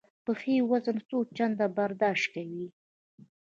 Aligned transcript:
پښې 0.25 0.55
وزن 0.69 0.97
څو 1.07 1.17
چنده 1.37 1.65
برداشت 1.77 2.25
کوي. 2.33 2.65